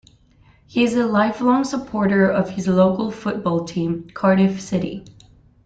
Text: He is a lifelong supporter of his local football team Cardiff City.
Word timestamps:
He 0.65 0.83
is 0.83 0.95
a 0.95 1.05
lifelong 1.05 1.63
supporter 1.63 2.27
of 2.27 2.49
his 2.49 2.67
local 2.67 3.11
football 3.11 3.65
team 3.65 4.09
Cardiff 4.15 4.59
City. 4.59 5.05